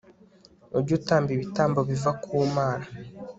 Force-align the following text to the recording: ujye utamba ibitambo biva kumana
ujye 0.77 0.93
utamba 0.99 1.29
ibitambo 1.33 1.79
biva 1.89 2.11
kumana 2.21 2.85